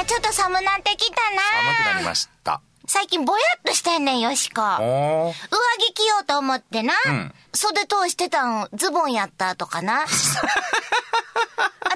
[0.00, 1.42] や、ちょっと寒なってきたな。
[1.76, 2.60] 寒くなりました。
[2.86, 4.62] 最近ぼやっとしてんねん、よしこ。
[4.62, 5.32] 上。
[5.78, 6.94] 着着ようと思ってな。
[6.94, 10.06] ん袖通してたん、ズボンやったとかな。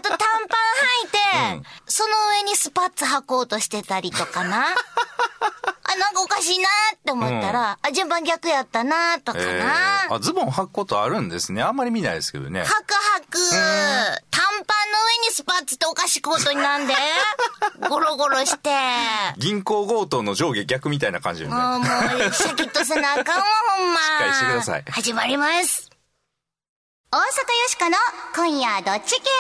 [0.07, 0.39] あと短パン
[1.05, 1.19] 履いて、
[1.57, 4.67] うんその上にスパッツ履こうとしてたりとかな。
[5.85, 10.09] あ、なんかおかしいなって思ったら、あ、順番逆やったなとかえな。
[10.11, 11.63] ー、あ、ズボン履くことあるんですね。
[11.63, 12.61] あんまり見ないですけどね。
[12.61, 13.39] はくはく。
[14.31, 16.95] 短パンの上にスパッツっておかしいことになんで？
[17.89, 18.71] ゴロゴロして。
[19.37, 21.55] 銀行強盗の上下逆みたいな感じよね。
[21.55, 23.45] もう、もう、シャキッとせなあかんわ、
[23.79, 24.01] ほんま。
[24.01, 25.94] しっかりしてください始まります。
[27.15, 27.27] 大阪よ
[27.69, 27.97] しこの
[28.35, 29.31] 今夜どっち系？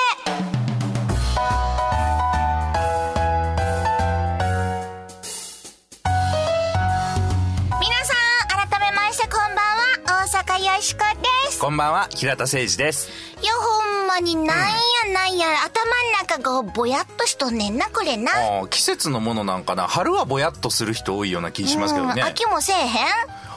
[7.80, 11.00] 皆さん、改めましてこんばんは、大阪よしこ
[11.46, 11.58] です。
[11.58, 13.10] こんばんは、平田誠二です。
[13.42, 18.30] いや、ほんまになんやなんや、頭ん中がぼやっとしとんねんな、これな。
[18.60, 19.88] あー季節のものなんかな。
[19.88, 22.22] 春はぼやっとする人多いような気しますけどね。
[22.22, 22.86] うん秋もせえへん？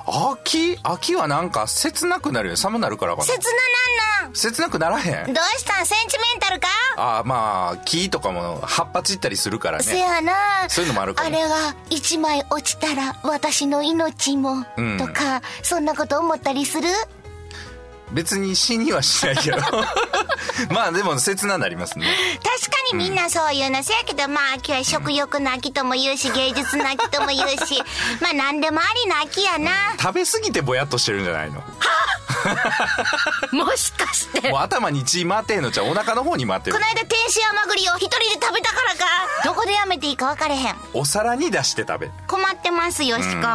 [0.08, 0.78] 秋？
[0.84, 2.58] 秋はなんか切なくなるよ。
[2.58, 3.24] 寒なるからかな。
[3.26, 3.44] 切な
[4.22, 4.36] なんなん。
[4.36, 5.34] 切なくならへん？
[5.34, 5.86] どうしたん？
[5.86, 6.68] センチメンタルか？
[6.98, 9.84] ああ、まあ、木とかも葉っぱ散ったりするからね。
[9.84, 10.34] せやな
[10.70, 16.88] そういうのもあるかもあれが一枚落ちたら私の命も、うんとかそんなこと思ったりする？
[18.12, 19.58] 別に死にはしないけど。
[20.72, 22.08] まあでも切ななりますね。
[22.44, 23.84] 確かにみんなそういうの。
[23.84, 27.84] せやけど、まあ秋は食欲の秋とも言うし芸術の秋とも言うし
[28.22, 29.72] まあ何でもありの秋やな。
[30.00, 31.64] 食べ過ぎてぼやっとしてるんじゃないの？
[33.52, 34.50] もしかして。
[34.50, 36.76] もう頭に血回ってんのじゃうお腹の方に回ってる。
[36.76, 36.88] この。
[36.88, 39.06] 間天使甘栗を一人で食べたからか。
[39.44, 40.76] どこでやめていいか分かれへん。
[40.94, 42.12] お皿に出して食べ。
[42.28, 43.48] 困ってますよしこ、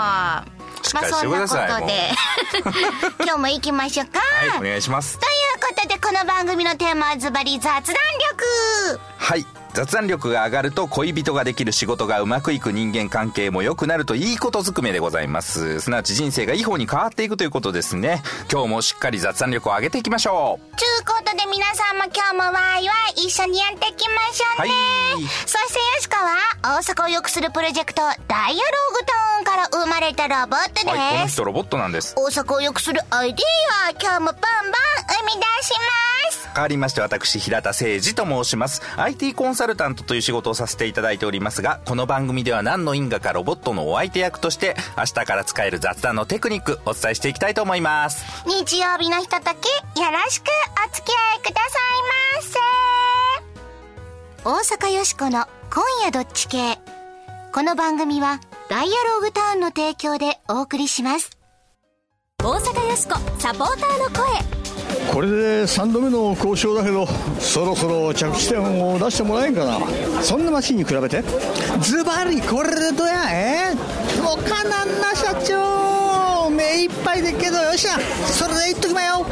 [0.95, 5.19] ましっかりしてくださいあそんなことで 今日も行きましょうかはい、お願いします。
[5.19, 9.47] ということでこの番組のテーマはズバリ雑談力はい。
[9.75, 15.80] 雑談力が上がると恋人ができる仕事がうまくいく人間関係も良くなるといいことずくめでございます。
[15.80, 18.23] すなわち人生がいい方に変わっていくということですね。
[18.51, 20.77] 今日もしっかり雑談力を上げていきましょう。
[20.77, 28.58] ちゅうことで皆さんも今日もワイワイ一緒にやっていきましょうね、はいそしてよしこは大阪を良くするプロジェクトダイアローグ
[29.05, 32.14] トーンから生まれたロボットです、はい、この人ロボットなんです。
[32.17, 33.45] 大阪を良くするアイディ
[33.89, 34.42] ア今日もバンバン
[35.08, 35.77] 生み出しま
[36.18, 36.22] す
[36.52, 38.83] 変わりまして私平田誠二と申します。
[38.96, 48.24] IT コンサルタントという仕事をさせていただいておりますがこの番組では何の因果かロボットのお相手役として明日から使える雑談のテクニックお伝えしていきたいと思います。
[48.46, 50.45] 日曜日のひとときよろしく
[50.86, 52.02] お付き合いください
[54.45, 54.74] ませ。
[54.74, 56.79] 大阪よしこの今夜どっち系。
[57.52, 61.30] この番組はダイアローグターンの提供でお送りします。
[62.42, 64.61] 大阪よしこサポーターの声
[65.12, 65.34] これで
[65.64, 67.06] 3度目の交渉だけど
[67.39, 69.78] そろそろ着地点を出してもらえんかな。
[70.23, 71.23] そんなマシンに比べて？
[71.83, 73.30] ズバリこれでどや？
[73.30, 73.74] え？
[74.23, 76.50] もうかなんな社長。
[76.50, 77.98] 目いっぱいでっけどよっしゃ。
[78.00, 79.27] それで言っときまよ。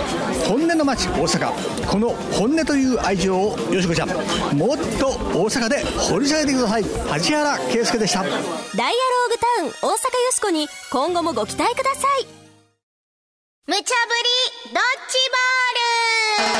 [0.46, 1.86] 本音の街大阪。
[1.86, 4.08] この本音という愛情をよしこちゃん。
[4.56, 6.84] もっと大阪で掘り下げてください。
[6.84, 8.22] 梶原圭介でした。
[8.22, 12.39] ダイアローグタウン大阪よしこに今後もご期待ください
[13.70, 13.92] 無茶ぶり
[14.74, 16.50] ドッジボール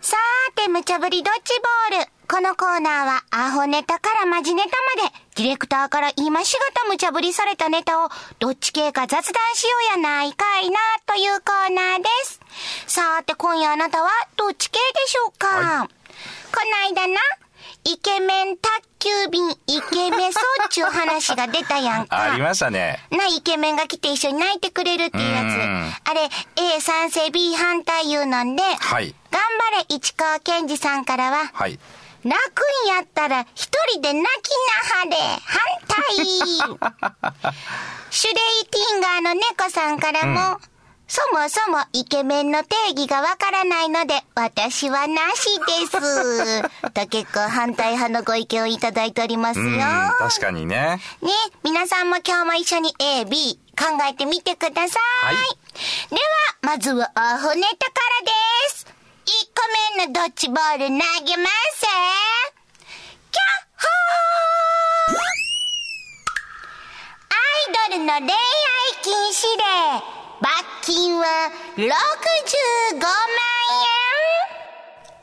[0.00, 2.15] さーて、無茶ぶりドッジボール。
[2.28, 4.68] このコーナーは、アホネタからマジネタ
[5.00, 8.08] まで、ディレクターから今しがた無茶ぶりされたネタを、
[8.40, 10.76] どっち系か雑談しようやないかいな、
[11.06, 12.40] というコーナーです。
[12.88, 15.90] さーて、今夜あなたは、どっち系でしょうか、はこ
[16.82, 17.20] ないだな、
[17.84, 22.22] イケメン宅急便、イケメソっちゅう話が出たやんか。
[22.32, 26.10] ありましたねな、イケメンが来て一緒に泣いてくれるっていうやうんつ。
[26.10, 31.78] あれ、A 賛成 B 反対言うのんで、はい頑張れ市川健二さんからは、はい
[32.26, 34.50] 泣くんやったら一人で泣き
[34.90, 36.26] なはれ反対
[38.10, 40.58] シュレイティンガーの猫さんからも、
[41.06, 46.62] そもそもイケメンの定義がわからないので、私はなしです。
[46.90, 49.66] と結構反対派のご意見をいただいておりますよ。
[49.66, 49.70] うん
[50.18, 51.30] 確かにねね、
[51.62, 55.26] 皆さんも今日も一緒に A、B 考えてみてください。
[55.26, 55.36] はい
[56.10, 56.22] では、
[56.62, 58.32] まずはアホネタからで
[58.74, 58.95] す。
[59.26, 59.60] 1個
[59.98, 61.82] 目のドッジボール投げます。
[63.32, 65.18] キャッホー
[67.28, 68.38] アイドルの恋愛
[69.02, 69.62] 禁止令。
[70.40, 71.24] 罰金は
[71.76, 71.98] 65万円。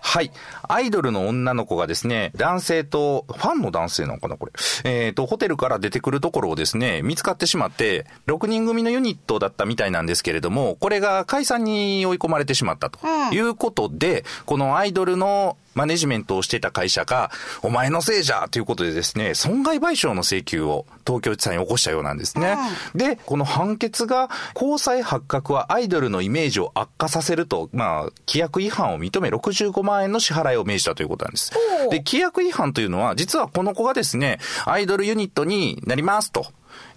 [0.01, 0.31] はい。
[0.67, 4.51] アイドルの女の子がですね、男性と、ファンの男性なのかなこれ。
[4.85, 12.99] えっ、と、ホテルから出てくるところをですね、見つかってしまって、6人組のユニットだったみたいなんですけれども、これが解散に追い込まれてしまったと
[13.33, 17.31] いうことで、このアイドルのマネジメントをしていた会社が、
[17.61, 22.57] お前のせいじゃということでですね、損害賠償の請求を東京地裁に起こしたようなんですね。
[22.95, 31.51] で、この判決が、交際発覚はアイドルのイメージを悪化させると、まあ、規約違反を認め65万円の支払いを命じたということなんです。
[31.89, 36.47] で、規約違反というのは、実はこの子がですね、アイドルユニットになりますと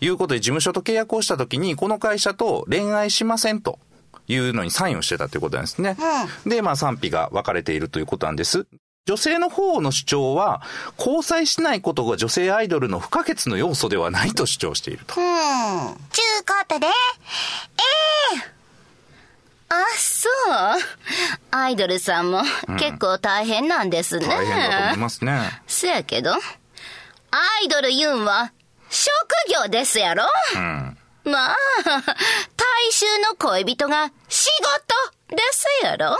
[0.00, 3.78] いうことで事務所と契約をしたときに、この会社と恋愛しませんと。
[4.28, 5.96] いうのにサインをしてたということなんですね。
[6.46, 8.66] で、まあ賛否が分かれているということなんです。
[9.06, 10.62] 女性の方の主張は、
[10.98, 15.14] 交際しないことが女性アイドルの不可欠の要素ではないと主張していると。
[15.20, 15.24] うん。
[16.10, 16.92] ちゅうことで、ええ
[19.68, 20.52] あ、そう。
[21.52, 22.42] アイドルさんも
[22.78, 24.26] 結構大変なんですね。
[24.26, 25.60] 大変だと思いますね。
[25.66, 26.36] そやけど、ア
[27.64, 28.52] イドル言うんは
[28.90, 29.12] 職
[29.64, 30.24] 業ですやろ？
[30.54, 30.98] うん。
[31.26, 31.56] まあ、
[32.56, 34.48] 大衆の恋人が仕
[35.28, 36.16] 事ですやろ、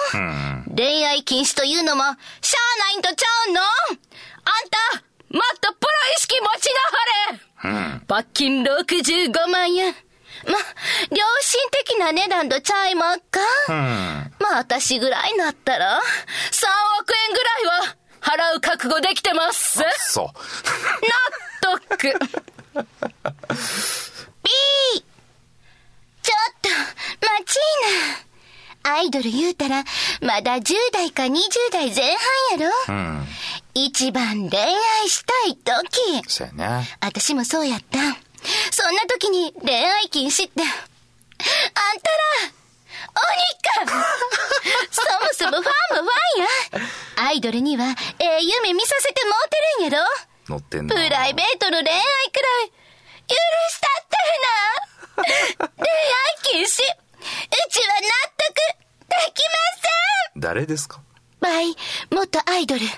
[0.74, 3.68] 恋愛禁止というのも、しゃあないんとちゃうのあん
[4.68, 6.74] た、もっとプロ意識持ち
[7.62, 9.94] なはれ、罰金65万円。
[10.44, 10.58] ま、良
[11.40, 16.00] 心的な値段とちゃいまっか、まあ、私ぐらいなったら、3
[17.00, 19.80] 億円ぐらいは払う覚悟できてます。
[20.08, 20.26] そう。
[21.64, 22.12] 納得。
[24.46, 24.50] B!
[26.22, 28.92] ちょっと、待ちーな。
[28.96, 29.84] アイドル言うたら、
[30.20, 31.40] まだ10代か20
[31.72, 33.26] 代前半やろうん。
[33.74, 36.22] 一番恋愛したい時。
[36.28, 36.88] そうやね。
[37.00, 37.98] 私もそうやった。
[38.70, 40.62] そんな時に恋愛禁止って。
[40.62, 40.68] あん
[42.00, 42.56] たら、
[43.82, 44.02] 鬼か
[44.90, 47.28] そもそもファンもファンや。
[47.28, 47.86] アイドルには、
[48.20, 50.08] ええ夢見させてもうてるんやろ
[50.48, 50.94] 乗ってんの。
[50.94, 52.00] プライベートの恋愛
[52.30, 52.70] くらい、
[53.28, 54.16] 許したった
[55.18, 55.72] らな。
[55.76, 57.05] 恋愛禁止。
[57.26, 58.02] うちは納
[58.38, 58.54] 得
[59.08, 59.42] でき
[60.34, 61.00] ま誰ですか？
[61.40, 61.50] せん。
[61.52, 61.74] バイ、
[62.10, 62.80] 元アイドル。
[62.82, 62.88] エビ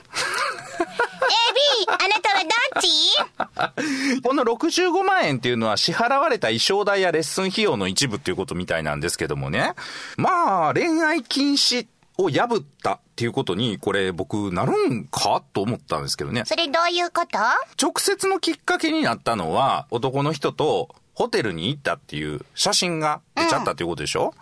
[1.87, 4.23] ー、あなたはどっち？
[4.23, 9.73] この65万円っていうのは支払われた衣装代やレッスン費用の一部っていうことみたいなんですけどもね。
[10.17, 11.87] まあ、恋愛禁止
[12.17, 16.43] を破ったっていうことに、これ僕なるんかと思ったんですけどね。
[16.47, 17.39] それどういうこと？
[17.81, 24.35] 直接のきっかけになったのは、男の人とホテルに行ったっていう写真が出ちゃったっていうことでしょ、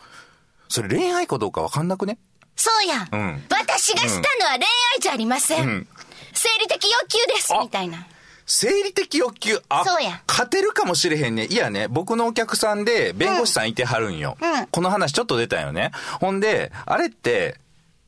[0.69, 2.19] それ恋愛かどうかわかんなくね？
[2.55, 3.09] そうや。
[3.11, 5.67] うん私がしたのは恋愛じゃありません。
[5.67, 5.87] ん
[6.35, 8.07] 生理的欲求です、あみたいな。
[8.45, 11.47] 生理的欲求、あ、そうや勝てるかもしれへんね。
[11.47, 14.37] いやね、僕のお客さんで弁護士さんいてはるんよ。
[14.39, 15.93] うんこの話ちょっと出たよね。
[16.21, 17.59] ほんで、あれって、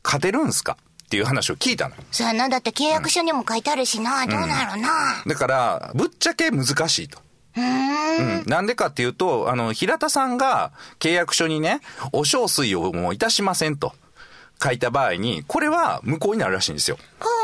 [0.05, 0.76] 勝てるんすか？
[1.05, 1.94] っていう話を聞いたの。
[2.12, 5.23] そうやな、だって契約書にも書いてあるしな、どうなるな。
[5.26, 7.19] だから、ぶっちゃけ難しいと。
[7.58, 8.40] うーん。
[8.40, 8.44] うん。
[8.46, 11.81] なんでかっていうと、あの、平田さんが契約書にね、
[12.12, 13.93] お小水をもういたしませんと
[14.62, 16.99] 書いた場合に、これは無効になるらしいんですよ。
[17.20, 17.38] ほう。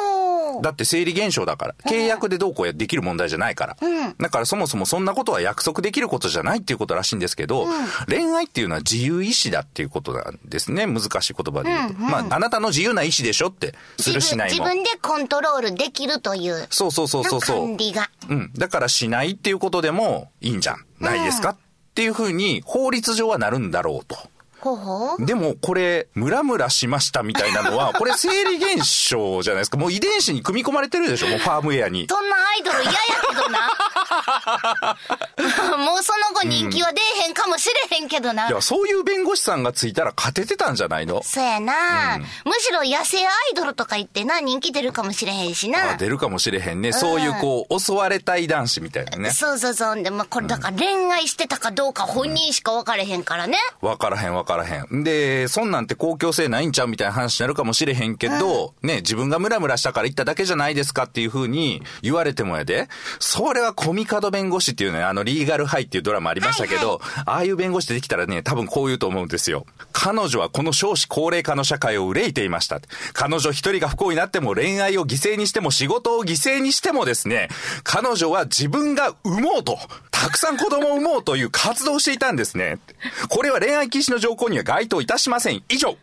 [0.63, 1.75] だって生理現象だから。
[1.87, 3.77] 契約でどうこうできる問題じゃないから。
[3.81, 7.67] うんだからそもそもそんなことは約束できることじゃないっていうことらしいんですけど、
[8.09, 10.87] 恋愛っていうのは自由意志だっていうことなんですね。
[10.87, 12.01] 難しい言葉で言うと。
[12.01, 14.65] まあ、あなたの自由な意志でしょって、するしないも。
[14.65, 16.67] 自分でコントロールできるという。
[16.71, 17.67] そうそうそうそうそう。
[17.67, 18.11] 管理が。
[18.29, 18.51] うん。
[18.57, 20.85] だからしないっていうことでもいいんじゃん。
[21.01, 21.57] ないですか、っ
[21.95, 24.17] ていうふうに法律上はなるんだろうと。
[24.65, 25.27] ほうほう。
[25.27, 28.79] でもこれ、ムラムラしましたみたいなのは、 これ生理現
[29.11, 29.77] 象じゃないですか。
[29.77, 32.07] もう遺伝子に組み込まれてるでしょもうファームウェアに。
[32.09, 33.69] そんなアイドル嫌やけどな。
[35.77, 38.49] もうその後人気は出えへんかもしれへんけどな。
[38.49, 41.23] いや、そういう弁護士さんがついたら勝ててたんじゃないの？
[41.23, 43.21] そうやな、むしろ野生ア
[43.53, 45.93] イドルとか言ってな、人気出るかもしれへんしな。
[45.93, 46.93] あ出るかもしれへんね。
[46.93, 49.31] そういうこう、襲われたい男子みたいなね。
[49.31, 50.03] そうそうそう。
[50.03, 53.59] でもこれだから恋愛してたかどうか本人しか分かれへんからね。
[53.83, 54.54] わからへんわからへん。
[54.91, 69.67] で、そんなんて公共性ないんちゃうみたいな話になるかもしれへんけど、ね、自分がムラムラしたから言っただけじゃないですかっていう風に言われてもやで、それはコミカド弁護士っていうね、あの、リーガルハイっていうドラマありましたけど、ああいう弁護士できたらね、多分こう言うと思うんですよ。
[69.93, 72.81] 彼女はこの少子高齢化の社会を憂いていました。
[73.13, 77.49] 彼女一人が不幸になっても恋愛を犠牲にしても仕事を犠牲にしてもですね、
[77.83, 79.79] 彼女は自分が産もうと
[80.11, 82.79] たくさん子供を産もうという活動をしていたんですね。
[83.29, 85.63] これは恋愛禁止の条項には該当いたしません。
[85.69, 85.97] 以上。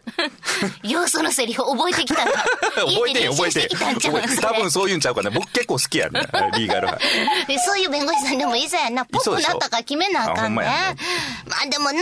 [0.84, 2.32] ようそのセリフ覚えてきたな。
[2.32, 3.70] 覚えてん、覚えて。
[4.42, 5.30] 多分そういうんちゃうかな。
[5.32, 6.22] 僕結構好きやね。
[6.58, 7.00] リーガルは。
[7.48, 9.06] でそういう弁護士さんでもいいさやな。
[9.06, 10.64] ポップなったから決めなあかんね。
[10.66, 10.98] あほんね
[11.46, 12.02] まあでもな、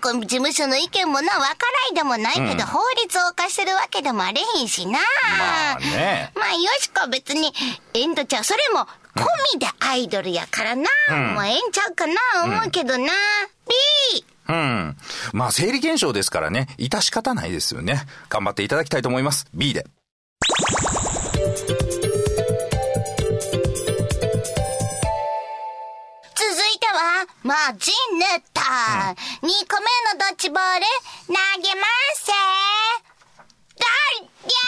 [0.00, 1.56] こう事務所の意見もな、わから
[1.92, 4.98] いでもないけど、法律を犯してるわけでもあれへんしな。
[4.98, 6.32] まあね。
[6.34, 7.52] まあ、よしこ別に、
[7.94, 8.44] ええんとちゃう。
[8.44, 10.82] それも、込みでアイドルやからな。
[11.34, 13.12] もうええんちゃうかな、思うけどな。
[14.14, 14.24] B!
[14.50, 14.96] うん。
[15.32, 18.02] まあ、生理現象ですからね、致し方ないですよね。
[18.28, 19.46] 頑張っていただきたいと思います。
[19.54, 19.86] B で。
[20.50, 20.60] 続
[26.66, 28.60] いては、マジネタ。
[28.60, 30.86] 2個目のドッジボール、
[31.28, 33.86] 投げますせだ
[34.20, 34.58] りゃ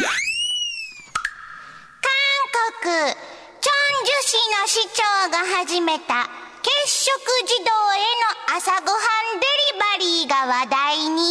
[0.00, 0.10] ー
[2.02, 2.10] 韓
[2.82, 3.14] 国、
[3.60, 7.12] チョンジュ市の市長が始めた、欠食
[7.46, 8.00] 児童へ
[8.50, 8.96] の朝ごは
[9.36, 11.22] んデリバリーが話題に、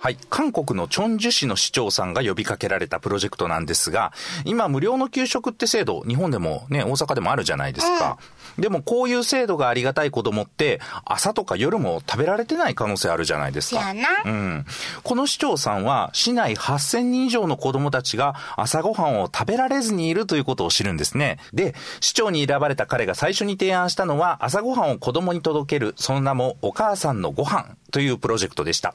[0.00, 0.18] はい。
[0.28, 4.12] 韓国のチョンジュ市の市長さんが呼びかけられたプロジェクトなんですが、
[4.44, 8.18] 今無料の給食って制度、日本でもね、大阪でもあるじゃないですか。
[8.58, 13.92] でもこういう制度がありがたい子供って、朝とか夜も食べられてない可能性あるじゃないですか。
[14.24, 14.66] うん。
[15.02, 21.38] この市長さんは、市内8000人以上の子供たちが朝ごはんを食べられずにいるということを知るんですね。
[21.52, 28.94] で、市長に選ばれた彼が最初に提案したのは、朝ごはんを子供に届ける、その名もお母さんのご飯というプロジェクトでした。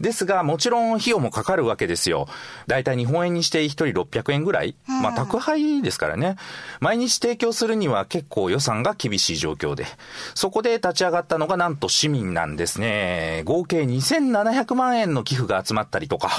[0.00, 2.28] ですが、もちろん費用もかかるわけですよ。
[2.66, 4.74] だいたい日本円にして1人600円ぐらい。
[4.86, 6.36] まあ、宅配ですからね。
[6.80, 9.86] 毎日提供するには結構予算が厳しい状況で。
[10.34, 13.42] そこで立ち上がったのがなんと市民なんですね。
[13.44, 16.30] 合計2700万円の寄付が集まったりとか。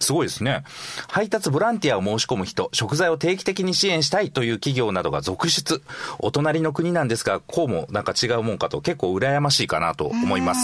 [0.00, 0.64] すごいですね。
[1.08, 5.82] 配達ボランティアを申し込む人、食材を定期的に支援したいという企業などが続出。
[6.18, 10.60] お隣の国なんですが、こうもなんか違うもんかと結構羨ましいかなと思います。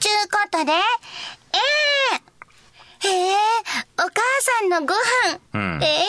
[0.00, 0.74] ちゅうことで、え
[2.14, 2.28] え
[3.00, 3.34] へえ、
[3.96, 4.10] お母
[4.60, 6.04] さんのご飯、うんええやん。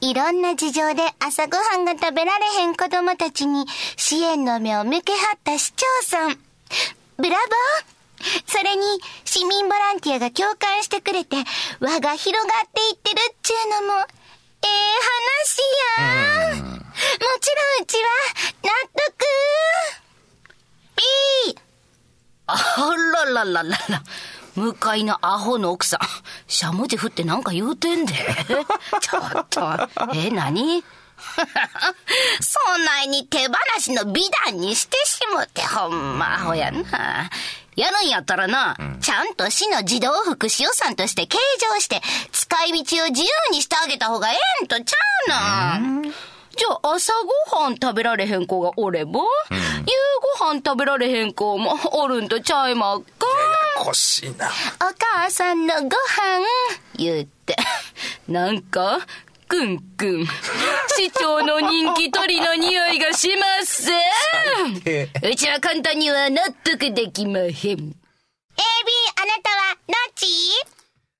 [0.00, 6.38] いろんな事情で朝ごはんが食べられへん子供たちに支援の目を向けはった市長さん。
[7.16, 7.98] ブラボー
[8.46, 11.36] それに市民ボランティアが共感してくれて
[11.80, 14.06] 輪が広がっていってるっちゅうのも、
[14.62, 14.78] ええ
[15.36, 16.66] 話やん。
[16.68, 18.08] もちろんうちは
[18.62, 19.26] 納得。
[20.96, 21.58] B!
[22.46, 22.56] あ
[23.12, 24.02] ららららら。
[24.56, 26.00] 向かいのアホの奥さん。
[26.50, 28.14] しゃもじ振ってなんか言うてんで。
[29.00, 29.60] ちょっと。
[30.14, 30.82] え、何？
[32.40, 37.28] そないに手放しの美談にしてしもて、ほんまアホやな。
[37.76, 41.38] やるんやったらな、ちゃんと市の児童福祉予算として計
[41.74, 42.02] 上して、
[42.32, 46.12] 使い道を自由にしてあげた方がええんとちゃうの。
[46.56, 47.12] じゃあ朝
[47.52, 49.18] ごはん食べられへん子がおれば、夕
[50.40, 53.26] ごはん食べられへん子もおるんとちゃいまっか？
[53.78, 54.46] 欲しいな。
[54.46, 54.50] お
[54.98, 55.90] 母さんのご飯
[56.96, 57.56] 言って。
[58.28, 59.00] なんか、
[59.48, 60.26] くんくん。
[60.96, 63.90] 市長の人気取りの匂いがします。
[64.84, 67.50] 低うちは簡単には納得できまへん。
[67.50, 67.94] AB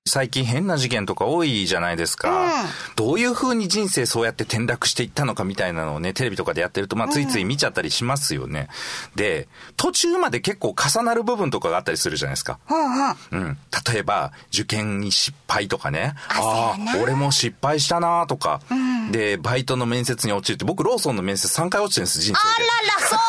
[0.09, 2.65] 最近変な事件とか多いじゃないですか。
[2.95, 8.67] どういう風に人生そうやって転落していったのかみたいなのをね、テレビとかでやってると、まあついつい見ちゃったりしますよね。
[9.15, 9.47] で、
[9.77, 12.59] 途中まで結構重なる部分とかがあったりするじゃないですか。
[13.31, 13.57] うん。
[13.91, 16.13] 例えば、受験に失敗とかね。
[16.29, 18.61] ああ、俺も失敗したなとか。
[19.11, 22.69] で、バイトの面接に落ちるって、僕ローソンの面接3回落ちてるんです、人生で。
[22.69, 23.19] あらら、そう。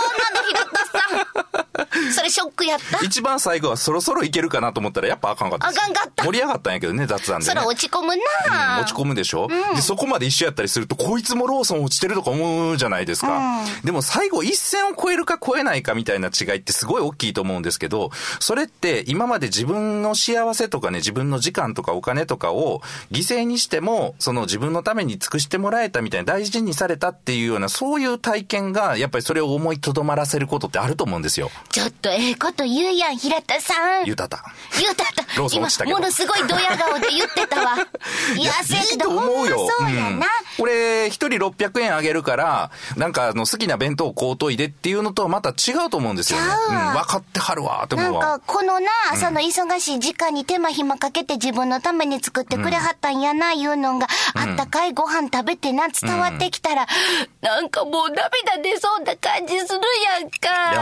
[2.12, 3.04] それショックやった。
[3.04, 5.68] 一番最後はそろそろいけるかなと思ったらやっぱあかんかった。
[5.68, 6.24] あかんかった。
[6.24, 7.50] 盛り上がったんやけどね、雑談でね。
[7.50, 8.16] それ落ち込む
[8.48, 13.62] な、落ち込むでしょ、で、そこまで一緒やったりすると、こいつもローソン落ちてるとか思うじゃないですか。
[13.84, 31.50] でも最後一線を越えるか越えないかみたいな違いってすごい大きいと思うんですけど、それって今まで自分の幸せとかね、自分の時間とかお金とかを犠牲にしても、その自分のために尽くしてもらえたみたいな大事にされたっていうような、そういう体験が、やっぱりそれを思いとどまらせることってあると思うんですよ。
[31.90, 34.06] っとええこと言うやん、平田さん。
[34.06, 34.42] ゆたた。
[34.78, 35.22] 言うたった。
[35.36, 37.76] ローソン今落ちたけどものすごいドヤ顔で言ってたわ。
[38.36, 40.26] いや、せやけど、ほんまそうやな。
[40.58, 46.46] これ、一人600円あげるから、なんかあの好きな弁当を買うといでっていうのとはまた違うと思うんですよね。
[46.68, 48.42] うん、分かってはるわってなん思うわか、。
[48.46, 56.86] このな、朝の忙しい時間に手間暇かけて自分のために作ってくれはったんやな、いうのが、あったかいご飯食べてな、伝わってきたら、
[57.40, 59.80] なんかもう涙出そうな感じする
[60.20, 60.48] やんいか。
[60.74, 60.80] や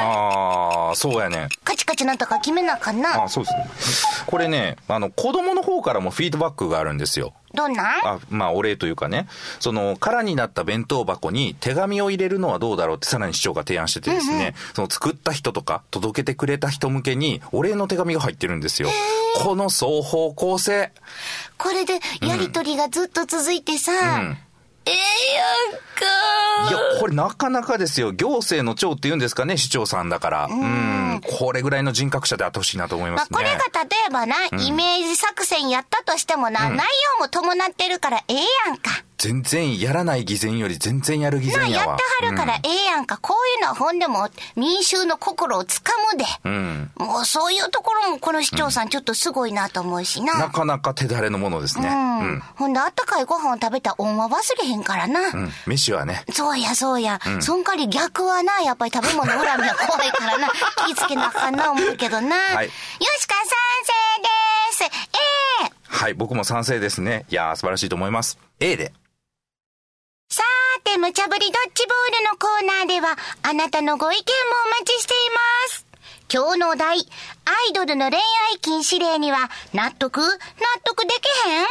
[0.92, 1.48] ー、そうやね。
[1.64, 3.24] カチカチなんとか決めなあかんな。
[3.24, 4.24] あ、そうですね。
[4.26, 7.34] これね、あの、子供の方からもフィードバックがあるんですよ。
[7.54, 7.86] どんなん？
[8.04, 9.26] あ、まあ、お礼というかね、
[9.58, 18.90] その、空になった弁当箱に手紙を入れるのはどうだろうってさらに市長が提案しててですね、その作った人とか届けてくれた人向けにお礼の手紙が入ってるんですよ。
[19.36, 20.92] この双方向性。
[21.56, 24.38] これでやりとりがずっと続いてさ、うん
[24.88, 28.12] ええやんかいや、これなかなかですよ。
[28.12, 30.46] 行政の長って言うんですかね、市長さんだから。
[30.50, 31.20] うん。
[31.22, 33.28] これぐらいの人格者であってほしいなと思いますね。
[33.30, 36.86] まあ、これが例えばな、イメージ作戦やったとしてもな、内
[37.18, 39.04] 容も伴ってるからええやんか。
[39.18, 41.86] 全然やらない偽善より全然やる偽な、善やわ。
[41.88, 43.18] やってはるからええやんか。
[43.18, 46.24] こういうのはほんでも民衆の心をつかむで。
[46.44, 46.90] うん。
[46.96, 50.38] もうそういうところもこの市長さんちょっとすごいなと思うしな。
[50.38, 51.88] なかなか手だれのものですね。
[51.88, 52.18] うん。
[52.20, 52.40] うん。
[52.54, 55.20] ほんであったかいご飯を食べた恩は忘れへんからな。
[55.20, 55.50] うん。
[55.66, 56.24] 飯はね。
[56.32, 57.18] そうや、そうや。
[57.40, 60.48] そんかり逆はな、やっぱり食べ物恨みは怖いからな。
[60.86, 62.36] 気ぃつけなあかんな思うけどな。
[62.36, 62.72] はいよ
[63.18, 63.46] しか賛
[64.78, 65.08] 成です。
[65.64, 67.24] ええはい、僕も賛成ですね。
[67.30, 68.38] いやー、素晴らしいと思います。
[68.60, 68.92] A で。
[70.92, 74.24] て、無茶ぶりドッジボールのコーナーでは、あなたのご意見も
[74.66, 75.86] お待ちしています。
[76.32, 77.00] 今日のお題、ア
[77.70, 78.18] イドルの恋
[78.52, 80.20] 愛禁止令には、納得？
[80.20, 80.28] 納
[80.84, 81.66] 得できへん？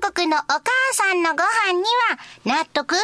[0.00, 0.62] 韓国のお母
[0.92, 1.82] さんのご飯に
[2.52, 2.94] は、納得？
[2.94, 3.00] 納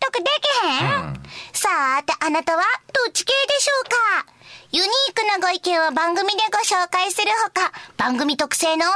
[0.00, 0.24] 得で
[0.62, 1.22] きへん、
[1.52, 2.62] さーて、あなたは
[2.92, 4.33] どっち系でしょうか？
[4.74, 8.88] ユニークなご意見を番組でご紹介するほか、番組特製の迷っ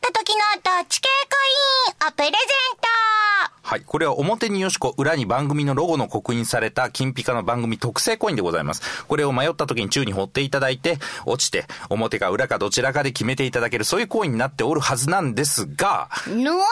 [0.00, 2.88] た時のどっち系コインをプレゼント
[3.62, 3.80] はい。
[3.80, 9.06] これは表によしこ、裏に番組のロゴの刻印された金ピカの番組特製コインでございます。
[9.06, 16.68] これを迷った時に宙に掘っていただいて、落ちて、表か裏かどちらかで決めていただける、そういうコインになっておるはずなんですが、ぬわんと、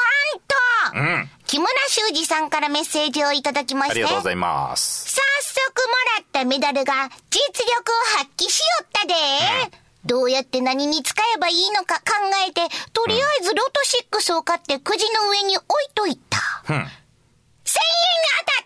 [0.95, 1.31] うん。
[1.47, 5.17] 木村修二さんからメッセージをいただきまして、ありがとうござ早います。
[5.57, 6.93] 速もらったメダルが
[7.31, 9.15] 実力を発揮しよったで、
[10.05, 12.05] どうやって何に使えばいいのか考
[12.47, 12.61] えて、
[12.93, 13.81] とりあえずロト
[14.21, 16.39] 6を買ってくじの上に置いといた。
[16.69, 16.77] うん。
[16.77, 16.91] 1000円が
[18.47, 18.66] 当たっ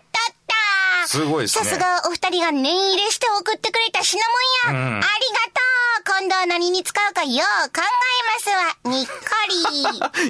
[1.07, 4.21] すごいですねさすがお二人が念入れして送ってくれた品
[4.65, 4.87] 物や。
[4.87, 5.71] うんありがとう
[6.03, 7.91] 今度は何に使うかよう考え
[8.27, 8.97] ますわ。
[8.97, 9.11] にっこ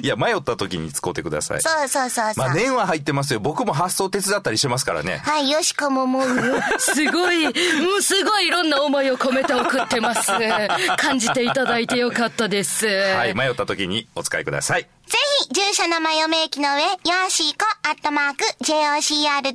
[0.04, 1.62] いや、迷った時に使ってください。
[1.62, 2.44] そうそうそうそう。
[2.46, 3.40] まあ、念は入ってますよ。
[3.40, 5.22] 僕も発送手伝ったりしてますからね。
[5.24, 6.28] はい、よしこももう、
[6.78, 7.50] すごい、も
[7.98, 10.30] うすごいいろんな思いを込めて送ってます。
[10.98, 12.86] 感じていただいてよかったです。
[12.86, 14.86] はい、迷った時にお使いください。
[15.12, 19.52] ぜひ、住所の名前明記の上、よーしーこ、アットマーク、jocr.jp、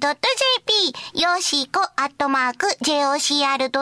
[1.20, 3.82] よーしーこ、アットマーク、jocr.jp、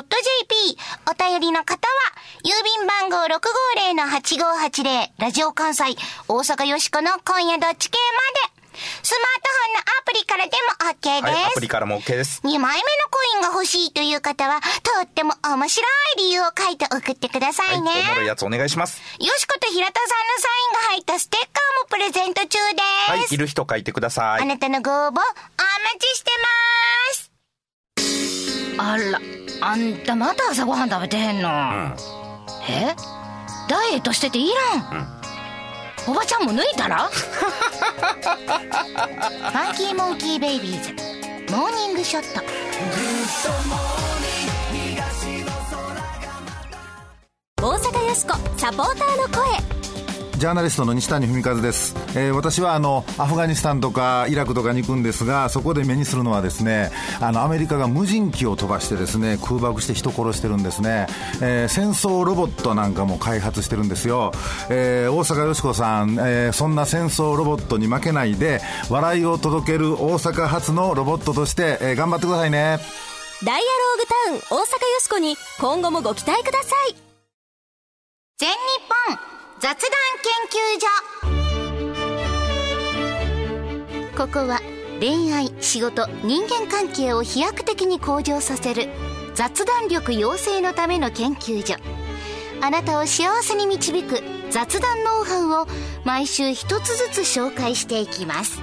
[1.06, 5.98] お便りの方は、郵便番号650-8580、ラジオ関西、
[6.30, 7.98] 大阪よしこの今夜どっち系
[8.48, 8.55] まで、
[9.04, 11.34] スマートフォンのアプリからでも OK です。
[11.36, 12.42] はい、アプリからも OK です。
[12.44, 14.68] 2枚目のコインが欲しいという方は、と
[15.04, 17.92] っても面白い理由を書いて送ってくださはい、おいね。
[18.10, 19.02] もろいやつお願いします。
[19.20, 21.50] よしこと平田さんのサインが入ったステッカー
[21.84, 22.58] もプレゼント中で
[23.06, 23.12] す。
[23.12, 24.42] はい、いる人書いてください。
[24.42, 25.22] あなたのご応募、お待
[26.00, 27.32] ちしてます。
[28.78, 29.20] あら、
[29.68, 31.96] あんたまた朝ごはん食べてへんの、うん。
[32.70, 32.96] え？
[33.68, 35.15] ダイエットしてていらん、
[36.08, 37.10] おばちゃんも抜いたら？
[37.10, 40.94] ファンキーモンキーベイビーズ、
[41.52, 42.42] モーニングショット。
[47.62, 49.75] 大阪よしこサポーターの声
[50.38, 61.08] ジャーナリストの西谷文和です、えー私はあのアフガニスタンとかイラクとかに行くんですがそこで目にするのはですねあのアメリカが無人機を飛ばしてですね空爆して人殺してるんですね、
[61.42, 64.34] えー戦争ロボットなんかも開発してるんですよ、
[64.70, 72.78] えー大阪よしこさん、えーそんな戦争ロボットに負けないで笑いを届ける大阪発のロボットとして、えー頑張ってくださいね。
[73.44, 76.96] ダイアローグタウン大阪よしこに今後もご期待ください。
[78.38, 78.56] 全日
[79.18, 79.18] 本。
[79.18, 79.35] 雑
[79.74, 79.76] 談
[80.22, 80.88] 研究所。
[84.16, 84.62] ここは
[85.00, 88.90] 恋愛仕事人間関係を飛躍的に向上させる
[89.34, 91.76] 雑談力養成のための研究所。
[92.62, 95.68] あなたを幸せに導く雑談ノウハウを
[96.04, 98.58] 毎週一つずつ紹介していきます。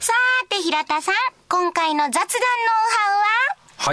[0.00, 1.14] さーて平田さん
[1.48, 3.29] 今回の雑談ノウハウは？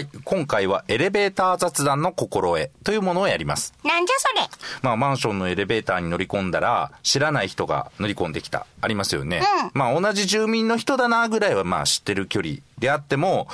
[0.01, 3.73] い、今回はエレベーター雑談の心得というものをやります。
[3.85, 4.41] なんじゃそれ
[4.81, 8.65] まあ、マンションのエレベーターに乗り込んだら、知らない人が乗り込んできた。
[8.81, 9.41] ありますよね。
[9.73, 13.47] まあ、同じ住民の人だなぐらいは、まあ、知ってる距離であっても、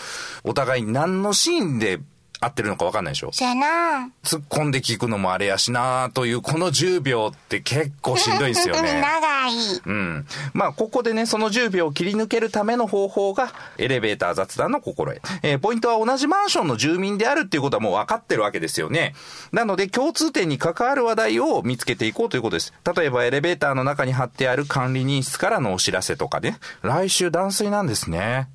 [0.43, 1.99] お互い何のシーンで
[2.43, 3.29] 合ってるのかわかんないでしょ？
[3.32, 4.10] そやな。
[4.23, 8.93] 突っ込んで聞くのもあれやしなという、この10秒って結構しんどいですよね。
[9.01, 9.82] 長い。
[9.86, 10.27] うん。
[10.53, 15.21] まあ、ここでね、その10秒を切り抜けるための方法が、エレベーター雑談の心得。
[15.41, 19.13] えーポイントは同じマンションの住民であるっていうことはもう分かってるわけですよね。
[19.51, 22.73] なので、共通点に関わる話題を見つけていこうということです。
[22.95, 26.58] 例えば、エレベーターの中に貼ってある管理人室からのお知らせとかね。
[26.82, 28.47] 来週断水なんですね。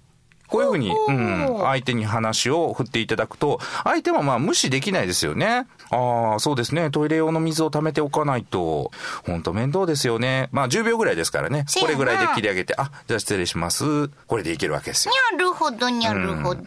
[0.48, 5.66] こういうふうに、うん、相手に話を振っていただくと、相手はまあ無視できないですよね。
[5.90, 6.90] ああ、そうですね。
[6.90, 8.90] トイレ用の水を溜めておかないと、
[9.26, 10.48] ほんと面倒ですよね。
[10.52, 11.64] まあ10秒ぐらいですからね。
[11.80, 14.08] これぐらいで切り上げて、あ、じゃあ失礼します。
[14.26, 15.12] これでいけるわけですよ。
[15.32, 16.62] にゃるほどにゃるほど。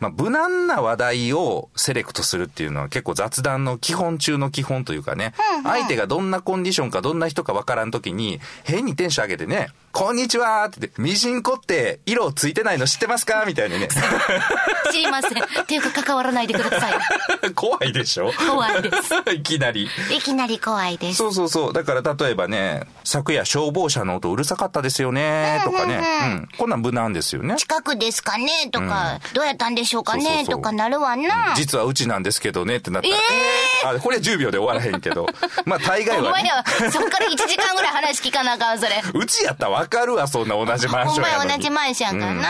[0.00, 5.34] まあ無難な話題をセレクトするっていうのは結構雑談の基本中の基本というかね。
[5.64, 13.88] 相手がどんなコンディションかどんな人かわからんときに、変にテンション上げてね、こんにちはって言って、ミジンコって色ついてないの知ってますかみたいにね。
[14.92, 15.42] 知りません。
[15.42, 16.92] っていうか関わらないでください。
[17.54, 18.30] 怖いでしょ？
[18.48, 19.14] 怖いです。
[19.34, 19.88] いきなり。
[20.16, 21.16] いきなり怖いです。
[21.16, 21.72] そうそうそう。
[21.72, 26.00] だから例えばね、昨夜消防車の音うるさかったですよね、とかね。
[26.22, 26.48] うん。
[26.58, 27.56] こんなん無難ですよね。
[27.56, 31.54] 近くですかねとか、どうやったんでしょうかねとかなるわな。
[31.56, 35.26] 実はうちなんですけどねってなったら、えー、あ、これは10秒で終わらへんけど。
[35.64, 36.28] まあ大概はね。
[36.28, 39.02] ほんまや、そっから1時間ぐらい話聞かなあかん、それ。
[39.14, 41.50] うちやったらわかるわ、そんな同じマンションやのに。
[41.50, 42.48] や同じマンションかうんな。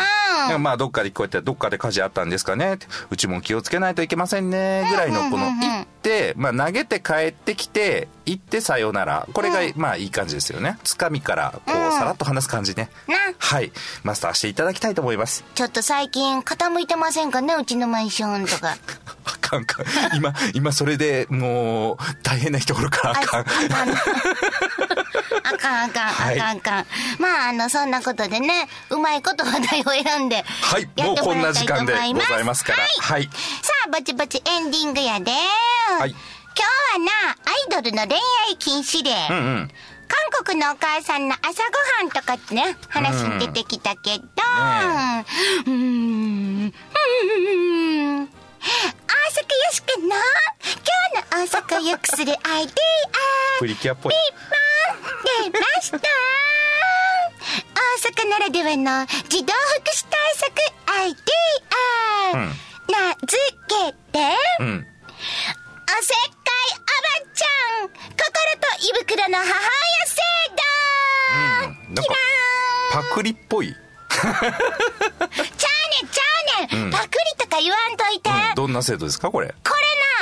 [0.59, 2.79] まあどっかでこうやってどっかで火事あったんですかね
[3.11, 9.29] うちも気をつけないといけませんねぐらいのこの行って、まあ投げて帰ってきて行ってさよなら。
[9.35, 10.79] これがまあいい感じですよね。
[10.83, 12.90] つかみからこうさらっと話す感じね。
[13.07, 13.73] なはい。
[14.05, 15.44] マスターしていただきたいと思います。
[15.55, 17.42] ちょっと最近傾いてませんか？
[17.42, 18.77] ねうちのマンションとか。
[19.25, 19.87] あかんかん。
[20.16, 23.40] 今今それでもう大変な人おるからあかん。
[23.40, 23.90] あかん。
[25.44, 26.40] あかんあかん、はい。
[26.40, 26.57] あかん。
[26.59, 26.87] あかん。
[27.18, 30.88] まあ、あの、そんなことでね、うまいこと話題を選んで、はい。
[30.97, 32.83] もうこんない時間でございますから。
[32.83, 32.90] はい。
[33.01, 33.25] はい。
[33.62, 35.33] さあ、ぼちぼちエンディングやで。
[35.96, 36.11] はい。
[36.11, 36.20] 今日
[36.92, 39.11] はな、アイドルの恋愛禁止令。
[39.31, 39.70] うんうん。
[40.09, 46.70] 韓国のお母さんの朝ごはんとかってね、話に出てきたけど、うーん、うー
[48.22, 48.33] ん、大阪よ
[49.70, 50.16] しくの、今
[51.12, 54.14] 日の大阪よくするアイデア、プリキュアっぽい。
[55.53, 55.98] 出ました。
[55.98, 56.01] 大
[58.24, 60.53] 阪ならではの児童福祉対策
[60.87, 61.20] アイデ
[62.35, 62.48] ア、うん。
[62.88, 63.37] 名付
[63.68, 64.18] けて、
[64.61, 64.87] うん
[65.88, 67.48] おせっかいおばちゃ
[67.87, 67.88] ん。
[67.88, 68.20] 心
[68.61, 69.53] と胃袋の母親
[70.07, 70.20] 制
[70.51, 72.12] 度、うんなんか
[72.92, 76.22] パクリっぽい、ちゃうねんちゃ
[76.74, 79.48] うねん、パクリとか言わんといて、うんどんな制度ですかこれ？
[79.48, 79.55] こ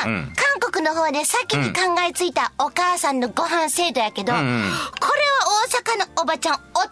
[0.05, 0.33] れな、うん。
[0.37, 4.73] 韓国の方で先に考えついたお母さんのご飯制度やけど、んうん。
[5.01, 5.16] これ
[6.19, 6.87] おばちゃんお手のも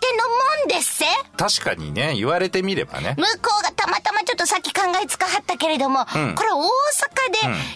[0.66, 1.04] んですせ
[1.36, 3.14] 確かにね言われてみればね。
[3.16, 6.04] 向こうがたまたまちょっと先考えつかはったけれども、ん。
[6.04, 6.34] これ大阪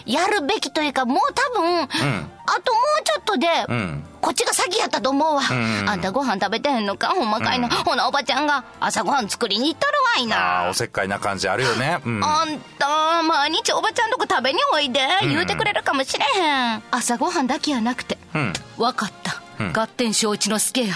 [0.05, 4.05] でやるべきというか、もう多分、あともうちょっとで、ん。
[4.21, 5.41] こっちが先やったと思うわ、
[5.87, 7.09] あんたご飯食べてへんのか？
[7.09, 10.37] ほんまかいな、ほなおばちゃんが朝ご飯作りに行ったるわいな。
[10.37, 11.99] ああおせっかいな感じあるよね。
[12.05, 12.23] うん。
[12.23, 16.83] あんた、毎日おばちゃんとこ食べにおいで、言うてくれるかもしれへん。
[16.91, 18.17] 朝ごはんだけやなくて。
[18.35, 18.53] うん。
[18.77, 19.38] わかった。
[19.73, 20.95] 合点承知の助や。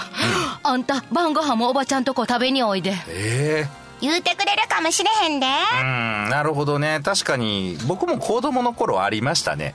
[0.62, 2.94] あんた、晩ご飯もおばちゃんとこ食べにおいで。
[3.08, 3.84] ええ。
[4.00, 7.00] 言うてくれるかもしれへんで、うんなるほどね。
[7.02, 9.74] 確かに僕も子供の頃ありましたね。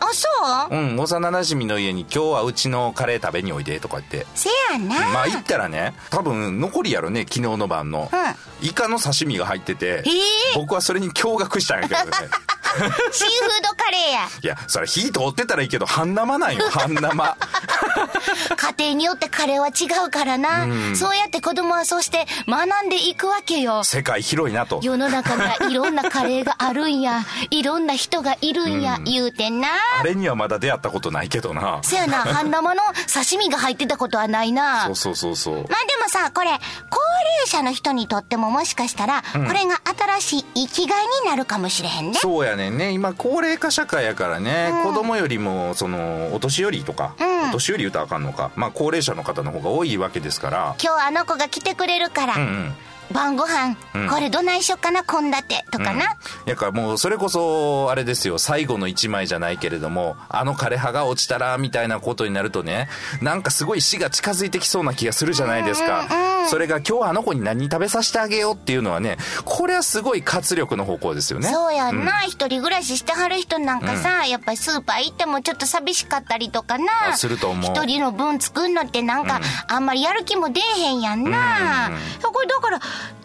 [0.00, 0.28] あそ
[0.70, 0.76] う？
[0.76, 4.26] うん幼馴染の家に今日はうちのカレー食べにおいでとか言って。
[4.34, 8.10] せやな、まあ行ったらね多分残りやろね昨日の晩の、
[8.62, 10.02] イカの刺身が入ってて、
[10.54, 12.10] 僕はそれに驚愕したんやけどね
[13.12, 14.28] シーフードカレーや。
[14.42, 17.36] いやそれ火通ってたらいいけど半生なんよ 半生。
[18.56, 23.84] 家庭によってカレーは違うからな、そうやって子供はそうして学んでいくわけよ。
[23.84, 24.80] 世界広いなと。
[24.82, 27.24] 世の中にはいろんなカレーがあるんや。
[27.50, 29.68] いろんな人がいるんや、言うてんな。
[30.00, 31.80] あれにはまだ出会ったことないけどな。
[31.82, 34.84] せやな半生の刺身が入ってたことはないな。
[34.86, 35.54] そうそうそうそう。
[35.54, 36.50] まあでもさ、これ、
[36.90, 37.00] 高
[37.36, 39.80] 齢者の人にとってももしかしたら、これが
[40.20, 42.18] 新しい生きがいになるかもしれへんね。
[42.20, 42.90] そうやねんね。
[42.92, 47.14] 今高齢化社会やからね、子供よりもそのお年寄りとか、
[47.48, 48.50] お年寄り言うたらあかんのか。
[48.56, 50.76] まあ高齢者の方の方が多いわけですから。
[50.82, 52.74] 今日あの子が来てくれるから、うんうん。
[53.10, 53.74] 晩ご飯、
[54.10, 56.16] これどないしよっかな、献立とかな。
[56.44, 58.38] やからもうそれこそあれですよ。
[58.38, 62.90] 最後の一枚じゃないけれどもあの枯葉が落ちたらみたいなことになるとね
[63.22, 66.06] なんかすごい死が近づいてきそうな気がするじゃないですか、
[66.46, 71.48] それが今日あの子に何食べさせてあげようっていうのはねこれはすごい活力の方向ですよね。
[71.48, 77.10] そうやんな、一人暮らししてはる人なんかさ、やっぱりスーパー行ってもちょっと寂しかったりとかな。
[77.10, 77.72] あすると思う。
[77.72, 81.90] 一人の分作んのってなんか、あんまりやる気も出えへんやんな。
[82.22, 82.80] これだから、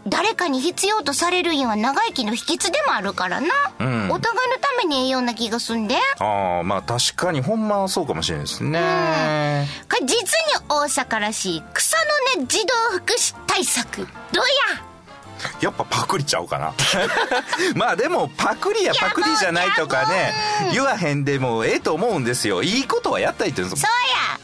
[0.08, 3.48] 誰かに必要とされるんは長生きの秘訣でもあるからな。
[3.48, 5.96] んお互いのためにええような気がすんで。
[6.20, 9.68] ああ、まあ確かにほんまはそうかもしれないですね。
[9.90, 10.26] これ実に
[10.68, 11.98] 大阪らしい草
[12.36, 13.98] の根児童福祉対策。
[14.00, 14.08] どう
[14.78, 14.84] や？
[15.60, 16.74] やっぱパクリちゃうかな。
[17.76, 20.34] まあでもパクリやパクリじゃないとかね、
[20.72, 22.64] 言わへんでもええと思うんですよ。
[22.64, 23.88] いいことはやったらいいって言うんですそ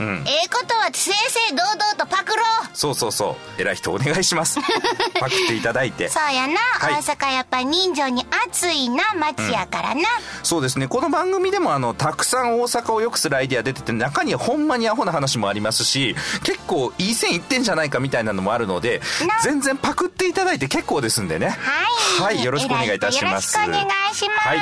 [0.01, 3.61] うや、うんええことは正々堂々とパクろうそうそうそう。
[3.61, 4.57] 偉い人お願いします。
[5.19, 6.07] パクっていただいて。
[6.07, 10.03] そうやな、い大阪やっぱ人情に熱いな街やからな、
[10.43, 10.87] そうですね。
[10.87, 16.15] この番組でもあの、たくさん大阪を良くするアイデア出てて、中にはほんまにアホな話もありますし、
[16.45, 21.49] 結構いい線いってんじゃないかみたいなのもあるのでな、全然パクっていただいて結構ですんでね。
[21.49, 22.35] はい。
[22.35, 23.57] はい、よろしくお願いいたします。
[23.57, 24.47] よろしくお願いします。
[24.47, 24.59] はい。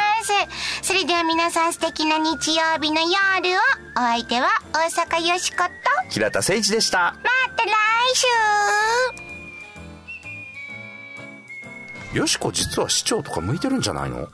[0.82, 3.62] それでは皆さん素敵な日曜日の夜を、
[3.96, 7.16] お相手は大阪よしこと、ま平田誠一でした。
[7.56, 7.70] た来
[12.12, 14.28] 週よしこ実は市長とか向いてるんじゃないの？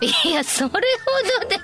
[0.00, 0.78] いや、それほ
[1.40, 1.62] どでも。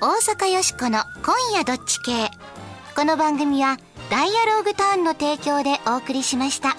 [0.00, 2.30] 大阪よしこの今夜どっち系
[2.94, 3.78] この番組は
[4.10, 6.76] ダイアローグターンの提供でお送りしました